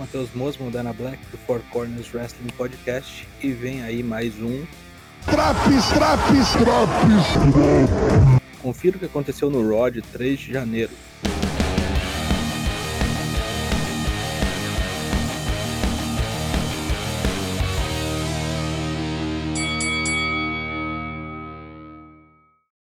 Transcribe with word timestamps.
Matheus 0.00 0.32
Mosman, 0.34 0.70
Dana 0.70 0.94
Black, 0.94 1.18
do 1.30 1.36
Four 1.36 1.60
Corners 1.70 2.10
Wrestling 2.14 2.48
Podcast, 2.56 3.28
e 3.42 3.52
vem 3.52 3.82
aí 3.82 4.02
mais 4.02 4.34
um. 4.40 4.64
Traps, 5.26 5.88
traps, 5.92 6.52
traps! 6.52 8.40
Confira 8.62 8.96
o 8.96 8.98
que 8.98 9.04
aconteceu 9.04 9.50
no 9.50 9.68
Raw 9.68 9.90
de 9.90 10.00
3 10.00 10.40
de 10.40 10.52
janeiro. 10.54 10.90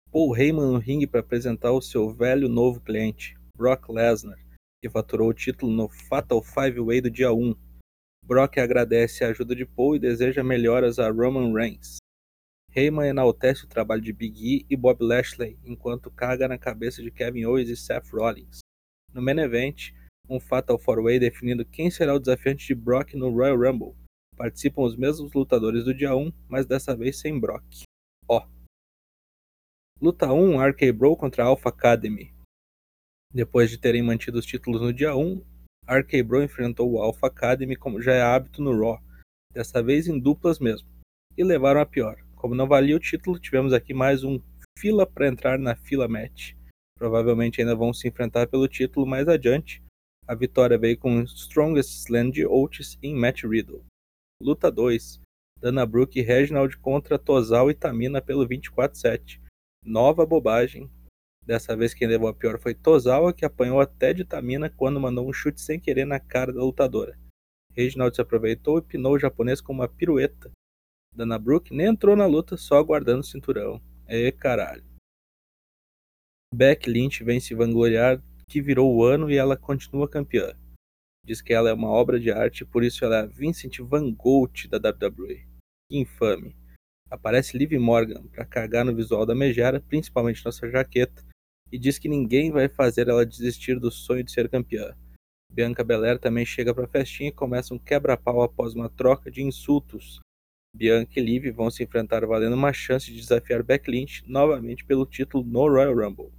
Paul 0.09 0.37
Heyman 0.37 0.71
no 0.71 0.77
ringue 0.77 1.07
para 1.07 1.19
apresentar 1.19 1.73
o 1.73 1.81
seu 1.81 2.09
velho 2.09 2.47
novo 2.47 2.79
cliente, 2.79 3.35
Brock 3.57 3.89
Lesnar, 3.89 4.37
que 4.81 4.89
faturou 4.89 5.29
o 5.29 5.33
título 5.33 5.71
no 5.71 5.87
Fatal 5.87 6.41
Five 6.41 6.79
Way 6.79 7.01
do 7.01 7.11
dia 7.11 7.31
1. 7.31 7.55
Brock 8.25 8.57
agradece 8.57 9.23
a 9.23 9.27
ajuda 9.27 9.55
de 9.55 9.63
Paul 9.63 9.95
e 9.95 9.99
deseja 9.99 10.43
melhoras 10.43 10.97
a 10.97 11.07
Roman 11.11 11.53
Reigns. 11.53 11.97
Heyman 12.75 13.09
enaltece 13.09 13.65
o 13.65 13.67
trabalho 13.67 14.01
de 14.01 14.11
Big 14.11 14.41
E 14.41 14.65
e 14.67 14.75
Bob 14.75 15.03
Lashley, 15.03 15.59
enquanto 15.63 16.09
caga 16.09 16.47
na 16.47 16.57
cabeça 16.57 17.03
de 17.03 17.11
Kevin 17.11 17.45
Owens 17.45 17.69
e 17.69 17.77
Seth 17.77 18.09
Rollins. 18.11 18.59
No 19.13 19.21
main 19.21 19.37
event, 19.39 19.91
um 20.27 20.39
Fatal 20.39 20.79
Four 20.79 21.03
Way 21.03 21.19
definindo 21.19 21.63
quem 21.63 21.91
será 21.91 22.15
o 22.15 22.19
desafiante 22.19 22.65
de 22.65 22.73
Brock 22.73 23.13
no 23.13 23.29
Royal 23.29 23.57
Rumble. 23.57 23.95
Participam 24.35 24.81
os 24.81 24.95
mesmos 24.95 25.31
lutadores 25.33 25.83
do 25.83 25.93
dia 25.93 26.15
1, 26.15 26.31
mas 26.47 26.65
dessa 26.65 26.95
vez 26.95 27.19
sem 27.19 27.39
Brock. 27.39 27.83
Ó. 28.27 28.47
Luta 30.01 30.33
1, 30.33 30.69
RK 30.69 30.91
Bro 30.93 31.17
contra 31.17 31.43
Alpha 31.43 31.69
Academy. 31.69 32.33
Depois 33.33 33.69
de 33.69 33.77
terem 33.77 34.01
mantido 34.01 34.39
os 34.39 34.45
títulos 34.45 34.81
no 34.81 34.91
dia 34.91 35.15
1, 35.15 35.41
RK 35.87 36.21
Bro 36.23 36.43
enfrentou 36.43 36.91
o 36.91 37.01
Alpha 37.01 37.27
Academy 37.27 37.77
como 37.77 38.01
já 38.01 38.13
é 38.13 38.21
hábito 38.21 38.61
no 38.61 38.77
Raw, 38.77 38.99
dessa 39.53 39.81
vez 39.81 40.07
em 40.07 40.19
duplas 40.19 40.59
mesmo, 40.59 40.87
e 41.37 41.43
levaram 41.43 41.79
a 41.79 41.85
pior. 41.85 42.17
Como 42.35 42.53
não 42.53 42.67
valia 42.67 42.95
o 42.95 42.99
título, 42.99 43.39
tivemos 43.39 43.71
aqui 43.71 43.93
mais 43.93 44.25
um 44.25 44.37
fila 44.77 45.07
para 45.07 45.27
entrar 45.27 45.57
na 45.57 45.75
fila 45.75 46.09
match. 46.09 46.53
Provavelmente 46.97 47.61
ainda 47.61 47.73
vão 47.73 47.93
se 47.93 48.07
enfrentar 48.07 48.47
pelo 48.47 48.67
título 48.67 49.05
mais 49.07 49.27
adiante. 49.29 49.81
A 50.27 50.35
vitória 50.35 50.77
veio 50.77 50.97
com 50.97 51.21
Strongest 51.23 52.05
Slam 52.05 52.29
de 52.29 52.45
em 53.01 53.15
Matt 53.15 53.43
Riddle. 53.43 53.83
Luta 54.41 54.69
2. 54.69 55.21
Dana 55.59 55.85
Brooke 55.85 56.19
e 56.19 56.23
Reginald 56.23 56.77
contra 56.79 57.17
Tozal 57.17 57.71
e 57.71 57.73
Tamina 57.73 58.21
pelo 58.21 58.47
24-7. 58.47 59.39
Nova 59.85 60.25
bobagem, 60.25 60.89
Dessa 61.51 61.75
vez 61.75 61.93
quem 61.93 62.07
levou 62.07 62.29
a 62.29 62.33
pior 62.33 62.57
foi 62.57 62.73
Tozawa, 62.73 63.33
que 63.33 63.43
apanhou 63.43 63.81
até 63.81 64.13
de 64.13 64.23
Tamina 64.23 64.69
quando 64.69 65.01
mandou 65.01 65.27
um 65.27 65.33
chute 65.33 65.59
sem 65.59 65.77
querer 65.77 66.05
na 66.05 66.17
cara 66.17 66.53
da 66.53 66.63
lutadora. 66.63 67.19
Reginald 67.73 68.15
se 68.15 68.21
aproveitou 68.21 68.77
e 68.77 68.81
pinou 68.81 69.15
o 69.15 69.19
japonês 69.19 69.59
com 69.59 69.73
uma 69.73 69.85
pirueta. 69.85 70.49
Dana 71.13 71.37
Brooke 71.37 71.75
nem 71.75 71.87
entrou 71.87 72.15
na 72.15 72.25
luta, 72.25 72.55
só 72.55 72.77
aguardando 72.77 73.19
o 73.19 73.25
cinturão. 73.25 73.81
É 74.07 74.31
caralho. 74.31 74.85
Beck 76.55 76.89
Lynch 76.89 77.21
vem 77.21 77.41
se 77.41 77.53
vangloriar 77.53 78.23
que 78.47 78.61
virou 78.61 78.95
o 78.95 79.03
ano 79.03 79.29
e 79.29 79.35
ela 79.35 79.57
continua 79.57 80.07
campeã. 80.07 80.57
Diz 81.25 81.41
que 81.41 81.51
ela 81.51 81.69
é 81.69 81.73
uma 81.73 81.89
obra 81.89 82.17
de 82.17 82.31
arte, 82.31 82.63
por 82.63 82.81
isso 82.81 83.03
ela 83.03 83.17
é 83.17 83.21
a 83.23 83.25
Vincent 83.25 83.77
Van 83.79 84.09
Gogh 84.13 84.69
da 84.69 84.77
WWE. 84.77 85.45
Que 85.89 85.97
infame. 85.97 86.55
Aparece 87.09 87.57
Liv 87.57 87.73
Morgan 87.73 88.25
para 88.27 88.45
cagar 88.45 88.85
no 88.85 88.95
visual 88.95 89.25
da 89.25 89.35
megera, 89.35 89.81
principalmente 89.81 90.45
nossa 90.45 90.69
jaqueta, 90.69 91.29
e 91.71 91.77
diz 91.77 91.97
que 91.97 92.09
ninguém 92.09 92.51
vai 92.51 92.67
fazer 92.67 93.07
ela 93.07 93.25
desistir 93.25 93.79
do 93.79 93.89
sonho 93.89 94.23
de 94.23 94.31
ser 94.31 94.49
campeã. 94.49 94.95
Bianca 95.51 95.83
Belair 95.83 96.17
também 96.17 96.45
chega 96.45 96.73
para 96.73 96.85
a 96.85 96.87
festinha 96.87 97.29
e 97.29 97.33
começa 97.33 97.73
um 97.73 97.79
quebra-pau 97.79 98.41
após 98.41 98.73
uma 98.73 98.89
troca 98.89 99.29
de 99.29 99.41
insultos. 99.41 100.19
Bianca 100.73 101.19
e 101.19 101.23
Liv 101.23 101.51
vão 101.51 101.69
se 101.69 101.83
enfrentar 101.83 102.25
valendo 102.25 102.53
uma 102.53 102.71
chance 102.71 103.11
de 103.11 103.19
desafiar 103.19 103.61
Beck 103.61 103.89
Lynch 103.89 104.23
novamente 104.25 104.85
pelo 104.85 105.05
título 105.05 105.43
no 105.43 105.67
Royal 105.67 105.93
Rumble. 105.93 106.31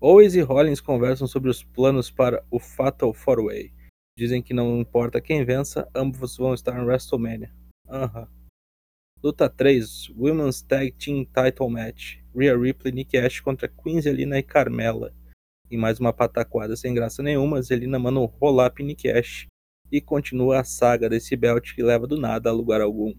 Owens 0.00 0.34
e 0.34 0.40
Rollins 0.40 0.80
conversam 0.80 1.28
sobre 1.28 1.50
os 1.50 1.62
planos 1.62 2.10
para 2.10 2.44
o 2.50 2.58
Fatal 2.58 3.12
4-Way. 3.12 3.72
Dizem 4.16 4.42
que 4.42 4.54
não 4.54 4.80
importa 4.80 5.20
quem 5.20 5.44
vença, 5.44 5.88
ambos 5.94 6.36
vão 6.36 6.54
estar 6.54 6.72
no 6.72 6.86
WrestleMania. 6.86 7.52
Aham. 7.88 8.22
Uhum. 8.22 8.41
Luta 9.22 9.48
3, 9.48 10.10
Women's 10.16 10.62
Tag 10.62 10.90
Team 10.98 11.24
Title 11.24 11.70
Match. 11.70 12.16
Rhea 12.34 12.58
Ripley, 12.58 12.92
Nick 12.92 13.16
Ash 13.16 13.38
contra 13.38 13.68
Queen 13.68 14.00
Zelina 14.00 14.36
e 14.36 14.42
Carmela. 14.42 15.14
Em 15.70 15.78
mais 15.78 16.00
uma 16.00 16.12
pataquada 16.12 16.74
sem 16.74 16.92
graça 16.92 17.22
nenhuma, 17.22 17.62
Zelina 17.62 18.00
manda 18.00 18.18
um 18.18 18.24
roll-up 18.24 18.82
Nick 18.82 19.08
Ash 19.08 19.46
e 19.92 20.00
continua 20.00 20.58
a 20.58 20.64
saga 20.64 21.08
desse 21.08 21.36
belt 21.36 21.72
que 21.72 21.84
leva 21.84 22.04
do 22.04 22.18
nada 22.18 22.50
a 22.50 22.52
lugar 22.52 22.80
algum. 22.80 23.14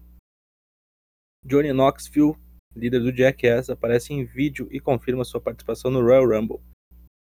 Johnny 1.42 1.72
Knoxville, 1.72 2.36
líder 2.76 3.00
do 3.00 3.16
Jackass, 3.16 3.70
aparece 3.70 4.12
em 4.12 4.26
vídeo 4.26 4.68
e 4.70 4.80
confirma 4.80 5.24
sua 5.24 5.40
participação 5.40 5.90
no 5.90 6.02
Royal 6.02 6.28
Rumble. 6.28 6.60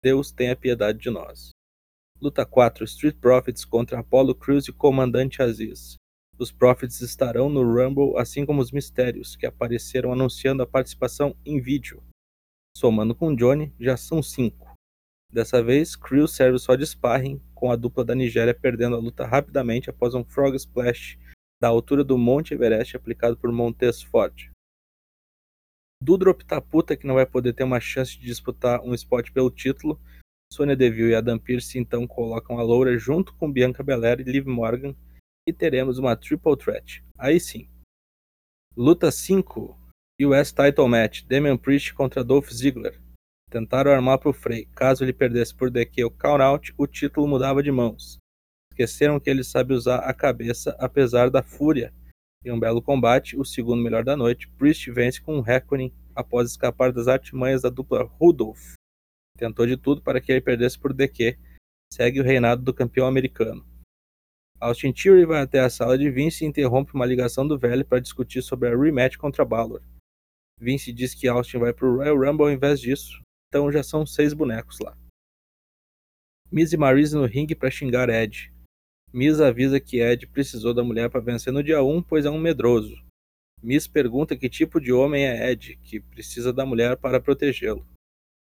Deus 0.02 0.32
tenha 0.32 0.56
piedade 0.56 0.98
de 0.98 1.10
nós. 1.10 1.50
Luta 2.18 2.46
4, 2.46 2.84
Street 2.84 3.16
Profits 3.16 3.66
contra 3.66 3.98
Apollo 3.98 4.34
Crews 4.34 4.66
e 4.68 4.72
Comandante 4.72 5.42
Aziz. 5.42 5.96
Os 6.38 6.50
Profits 6.50 7.00
estarão 7.00 7.48
no 7.48 7.62
Rumble, 7.62 8.16
assim 8.16 8.44
como 8.44 8.60
os 8.60 8.72
Mistérios, 8.72 9.36
que 9.36 9.46
apareceram 9.46 10.12
anunciando 10.12 10.62
a 10.62 10.66
participação 10.66 11.36
em 11.44 11.60
vídeo. 11.60 12.02
Somando 12.76 13.14
com 13.14 13.34
Johnny, 13.34 13.72
já 13.78 13.96
são 13.96 14.22
cinco. 14.22 14.72
Dessa 15.32 15.62
vez, 15.62 15.94
Crew 15.94 16.26
serve 16.26 16.58
só 16.58 16.74
de 16.74 16.86
sparring, 16.86 17.40
com 17.54 17.70
a 17.70 17.76
dupla 17.76 18.04
da 18.04 18.14
Nigéria 18.14 18.54
perdendo 18.54 18.96
a 18.96 18.98
luta 18.98 19.26
rapidamente 19.26 19.88
após 19.88 20.14
um 20.14 20.24
Frog 20.24 20.56
Splash 20.56 21.18
da 21.60 21.68
altura 21.68 22.02
do 22.02 22.18
Monte 22.18 22.54
Everest 22.54 22.96
aplicado 22.96 23.36
por 23.36 23.52
Montez 23.52 24.02
Ford. 24.02 24.50
Dudrop 26.02 26.42
tá 26.42 26.60
puta 26.60 26.96
que 26.96 27.06
não 27.06 27.14
vai 27.14 27.24
poder 27.24 27.52
ter 27.52 27.62
uma 27.62 27.78
chance 27.78 28.18
de 28.18 28.26
disputar 28.26 28.82
um 28.82 28.92
spot 28.94 29.30
pelo 29.30 29.48
título. 29.48 30.00
Sonya 30.52 30.74
Deville 30.74 31.12
e 31.12 31.14
Adam 31.14 31.38
Pearce 31.38 31.78
então 31.78 32.06
colocam 32.06 32.58
a 32.58 32.62
Loura 32.62 32.98
junto 32.98 33.32
com 33.36 33.50
Bianca 33.50 33.82
Belair 33.84 34.20
e 34.20 34.24
Liv 34.24 34.46
Morgan 34.46 34.96
e 35.46 35.52
teremos 35.52 35.98
uma 35.98 36.16
Triple 36.16 36.56
Threat. 36.56 37.04
Aí 37.18 37.40
sim. 37.40 37.68
Luta 38.76 39.10
5. 39.10 39.78
US 40.22 40.52
Title 40.52 40.88
Match. 40.88 41.22
Damian 41.24 41.56
Priest 41.56 41.94
contra 41.94 42.24
Dolph 42.24 42.50
Ziggler. 42.50 43.00
Tentaram 43.50 43.92
armar 43.92 44.18
para 44.18 44.30
o 44.30 44.32
Frey. 44.32 44.66
Caso 44.74 45.04
ele 45.04 45.12
perdesse 45.12 45.54
por 45.54 45.70
DQ 45.70 46.04
ou 46.04 46.10
Count 46.10 46.72
o 46.76 46.86
título 46.86 47.28
mudava 47.28 47.62
de 47.62 47.70
mãos. 47.70 48.18
Esqueceram 48.70 49.20
que 49.20 49.28
ele 49.28 49.44
sabe 49.44 49.74
usar 49.74 49.98
a 49.98 50.14
cabeça 50.14 50.74
apesar 50.78 51.28
da 51.30 51.42
fúria. 51.42 51.92
Em 52.44 52.50
um 52.50 52.58
belo 52.58 52.80
combate, 52.80 53.36
o 53.36 53.44
segundo 53.44 53.82
melhor 53.82 54.02
da 54.02 54.16
noite, 54.16 54.48
Priest 54.56 54.90
vence 54.90 55.20
com 55.20 55.36
um 55.36 55.42
Reckoning 55.42 55.92
após 56.14 56.50
escapar 56.50 56.92
das 56.92 57.08
artimanhas 57.08 57.62
da 57.62 57.68
dupla 57.68 58.02
Rudolph. 58.02 58.72
Tentou 59.36 59.66
de 59.66 59.76
tudo 59.76 60.00
para 60.00 60.20
que 60.20 60.32
ele 60.32 60.40
perdesse 60.40 60.78
por 60.78 60.92
DQ. 60.92 61.38
Segue 61.92 62.20
o 62.20 62.24
reinado 62.24 62.62
do 62.62 62.72
campeão 62.72 63.06
americano. 63.06 63.64
Austin 64.62 64.92
Theory 64.92 65.26
vai 65.26 65.42
até 65.42 65.58
a 65.58 65.68
sala 65.68 65.98
de 65.98 66.08
Vince 66.08 66.44
e 66.44 66.46
interrompe 66.46 66.94
uma 66.94 67.04
ligação 67.04 67.44
do 67.44 67.58
velho 67.58 67.84
para 67.84 67.98
discutir 67.98 68.42
sobre 68.42 68.68
a 68.68 68.76
rematch 68.76 69.16
contra 69.16 69.44
Balor. 69.44 69.82
Vince 70.56 70.92
diz 70.92 71.12
que 71.14 71.26
Austin 71.26 71.58
vai 71.58 71.72
pro 71.72 71.96
Royal 71.96 72.16
Rumble 72.16 72.44
ao 72.44 72.52
invés 72.52 72.80
disso, 72.80 73.20
então 73.48 73.72
já 73.72 73.82
são 73.82 74.06
seis 74.06 74.32
bonecos 74.32 74.78
lá. 74.78 74.96
Miz 76.48 76.72
e 76.72 76.76
Maryse 76.76 77.16
no 77.16 77.26
ringue 77.26 77.56
para 77.56 77.72
xingar 77.72 78.08
Ed. 78.08 78.54
Miz 79.12 79.40
avisa 79.40 79.80
que 79.80 80.00
Ed 80.00 80.28
precisou 80.28 80.72
da 80.72 80.84
mulher 80.84 81.10
para 81.10 81.20
vencer 81.20 81.52
no 81.52 81.64
dia 81.64 81.82
1, 81.82 82.00
pois 82.04 82.24
é 82.24 82.30
um 82.30 82.38
medroso. 82.38 82.94
Miz 83.60 83.88
pergunta 83.88 84.36
que 84.36 84.48
tipo 84.48 84.80
de 84.80 84.92
homem 84.92 85.24
é 85.24 85.50
Ed, 85.50 85.76
que 85.82 85.98
precisa 85.98 86.52
da 86.52 86.64
mulher 86.64 86.96
para 86.96 87.20
protegê-lo. 87.20 87.84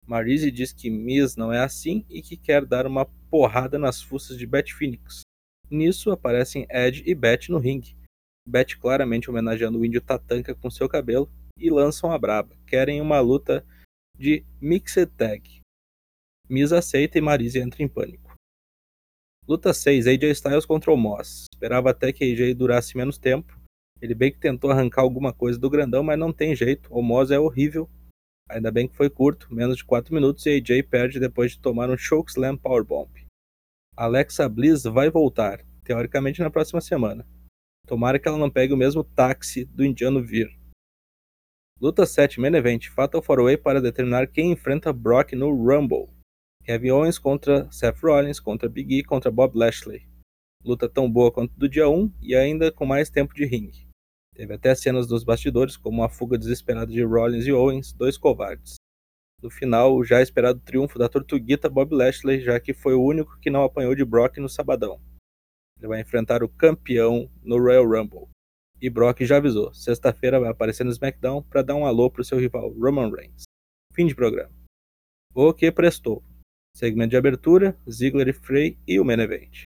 Maryse 0.08 0.50
diz 0.50 0.72
que 0.72 0.90
Miz 0.90 1.36
não 1.36 1.52
é 1.52 1.60
assim 1.60 2.06
e 2.10 2.22
que 2.22 2.38
quer 2.38 2.66
dar 2.66 2.88
uma 2.88 3.06
porrada 3.30 3.78
nas 3.78 4.02
fuças 4.02 4.38
de 4.38 4.48
Beth 4.48 4.70
Phoenix. 4.70 5.26
Nisso 5.70 6.12
aparecem 6.12 6.66
Ed 6.70 7.04
e 7.06 7.16
Beth 7.16 7.50
no 7.50 7.58
ringue. 7.58 7.96
Beth 8.48 8.78
claramente 8.80 9.30
homenageando 9.30 9.80
o 9.80 9.86
índio 9.86 10.02
Tatanka 10.02 10.54
com 10.54 10.70
seu 10.70 10.88
cabelo 10.88 11.30
e 11.58 11.70
lançam 11.70 12.12
a 12.12 12.18
braba. 12.18 12.56
Querem 12.68 13.02
uma 13.02 13.20
luta 13.20 13.66
de 14.18 14.46
Mixed 14.62 15.08
Tag. 15.18 15.62
Miz 16.48 16.72
aceita 16.72 17.18
e 17.18 17.22
Maryse 17.22 17.60
entra 17.60 17.82
em 17.82 17.88
pânico. 17.88 18.34
Luta 19.48 19.74
6, 19.74 20.08
AJ 20.08 20.24
Styles 20.32 20.66
contra 20.66 20.92
o 20.92 20.98
Moss. 20.98 21.46
Esperava 21.52 21.90
até 21.90 22.14
que 22.14 22.24
AJ 22.24 22.54
durasse 22.54 22.96
menos 22.96 23.18
tempo. 23.18 23.60
Ele 24.02 24.14
bem 24.14 24.32
que 24.32 24.40
tentou 24.40 24.70
arrancar 24.70 25.02
alguma 25.02 25.34
coisa 25.34 25.58
do 25.58 25.70
grandão, 25.70 26.04
mas 26.04 26.20
não 26.20 26.32
tem 26.32 26.56
jeito. 26.56 26.94
O 26.94 27.02
Moss 27.02 27.32
é 27.32 27.40
horrível. 27.40 27.90
Ainda 28.50 28.72
bem 28.72 28.88
que 28.88 28.96
foi 28.96 29.10
curto, 29.10 29.54
menos 29.54 29.78
de 29.78 29.86
4 29.86 30.14
minutos, 30.14 30.46
e 30.46 30.52
AJ 30.52 30.84
perde 30.84 31.20
depois 31.20 31.52
de 31.52 31.60
tomar 31.60 31.90
um 31.90 31.98
Chokeslam 31.98 32.58
Powerbomb. 32.58 33.25
Alexa 33.98 34.50
Bliss 34.50 34.84
vai 34.84 35.10
voltar, 35.10 35.66
teoricamente 35.84 36.42
na 36.42 36.50
próxima 36.50 36.82
semana. 36.82 37.26
Tomara 37.88 38.20
que 38.20 38.28
ela 38.28 38.38
não 38.38 38.50
pegue 38.50 38.74
o 38.74 38.78
mesmo 38.78 39.06
táxi 39.06 39.64
do 39.64 39.86
indiano 39.86 40.22
Vir. 40.22 40.50
Luta 41.80 42.06
7, 42.06 42.42
Main 42.42 42.56
Event, 42.56 42.90
Fatal 42.90 43.22
4-Way 43.22 43.58
para 43.58 43.82
determinar 43.82 44.28
quem 44.28 44.52
enfrenta 44.52 44.92
Brock 44.92 45.32
no 45.32 45.50
Rumble. 45.50 46.10
Kevin 46.66 46.92
Owens 46.92 47.18
contra 47.18 47.72
Seth 47.72 48.00
Rollins, 48.02 48.40
contra 48.40 48.68
Big 48.68 49.00
E, 49.00 49.04
contra 49.04 49.32
Bob 49.32 49.58
Lashley. 49.58 50.06
Luta 50.64 50.90
tão 50.90 51.10
boa 51.10 51.32
quanto 51.32 51.58
do 51.58 51.70
dia 51.70 51.88
1 51.88 52.12
e 52.22 52.36
ainda 52.36 52.72
com 52.72 52.86
mais 52.86 53.10
tempo 53.10 53.34
de 53.34 53.46
ringue. 53.46 53.88
Teve 54.34 54.56
até 54.56 54.76
cenas 54.76 55.08
dos 55.08 55.24
bastidores, 55.24 55.78
como 55.78 56.04
a 56.04 56.10
fuga 56.10 56.38
desesperada 56.38 56.92
de 56.92 57.02
Rollins 57.02 57.46
e 57.46 57.54
Owens, 57.54 57.94
dois 57.94 58.18
covardes. 58.18 58.76
No 59.42 59.50
final, 59.50 59.96
o 59.96 60.04
já 60.04 60.22
esperado 60.22 60.60
triunfo 60.60 60.98
da 60.98 61.10
Tortuguita 61.10 61.70
Bob 61.70 61.94
Lashley, 61.94 62.42
já 62.42 62.60
que 62.60 62.74
foi 62.74 62.94
o 62.94 63.04
único 63.04 63.38
que 63.40 63.50
não 63.50 63.64
apanhou 63.64 63.94
de 63.94 64.06
Brock 64.06 64.38
no 64.38 64.50
sabadão. 64.50 65.00
Ele 65.78 65.88
vai 65.88 66.02
enfrentar 66.02 66.44
o 66.44 66.50
campeão 66.50 67.30
no 67.44 67.58
Royal 67.58 67.86
Rumble. 67.86 68.30
E 68.82 68.90
Brock 68.90 69.22
já 69.22 69.38
avisou, 69.38 69.74
sexta-feira 69.74 70.40
vai 70.40 70.50
aparecer 70.50 70.84
no 70.84 70.92
SmackDown 70.92 71.44
para 71.44 71.62
dar 71.62 71.76
um 71.76 71.86
alô 71.86 72.10
pro 72.10 72.24
seu 72.24 72.38
rival 72.38 72.72
Roman 72.72 73.10
Reigns. 73.10 73.44
Fim 73.94 74.08
de 74.08 74.16
programa. 74.16 74.52
O 75.34 75.54
que 75.54 75.72
prestou? 75.72 76.24
Segmento 76.76 77.12
de 77.12 77.18
abertura, 77.18 77.78
Ziggler 77.90 78.28
e 78.28 78.34
Frey 78.34 78.78
e 78.88 79.00
o 79.00 79.06
Main 79.06 79.20
Event. 79.20 79.64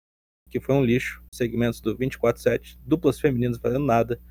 Que 0.49 0.59
foi 0.59 0.75
um 0.75 0.83
lixo, 0.83 1.23
segmentos 1.33 1.81
do 1.81 1.97
24-7, 1.97 2.77
duplas 2.85 3.19
femininas 3.19 3.57
fazendo 3.57 3.85
nada, 3.85 4.21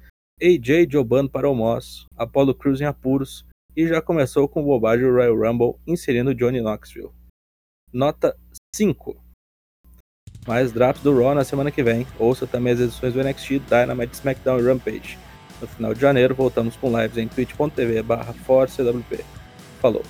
AJ 0.41 0.87
jobando 0.89 1.29
para 1.29 1.49
o 1.51 1.55
Moss, 1.55 2.07
Apollo 2.17 2.55
Crews 2.55 2.81
em 2.81 2.85
apuros, 2.85 3.45
e 3.79 3.87
já 3.87 4.03
começou 4.03 4.49
com 4.49 4.61
bobagem 4.61 5.07
o 5.07 5.15
Royal 5.15 5.37
Rumble 5.37 5.77
inserindo 5.87 6.35
Johnny 6.35 6.61
Knoxville. 6.61 7.13
Nota 7.93 8.37
5. 8.75 9.17
Mais 10.49 10.73
drops 10.73 11.01
do 11.01 11.17
Raw 11.17 11.33
na 11.33 11.45
semana 11.45 11.71
que 11.71 11.81
vem. 11.81 12.05
Ouça 12.19 12.45
também 12.45 12.73
as 12.73 12.81
edições 12.81 13.15
do 13.15 13.23
NXT, 13.23 13.61
Dynamite, 13.61 14.15
SmackDown 14.15 14.59
e 14.59 14.63
Rampage. 14.65 15.17
No 15.61 15.69
final 15.69 15.95
de 15.95 16.01
janeiro, 16.01 16.35
voltamos 16.35 16.75
com 16.75 16.91
lives 17.01 17.19
em 17.19 17.29
twitch.tv 17.29 18.03
barra 18.03 18.33
ForceWP. 18.33 19.25
Falou! 19.81 20.03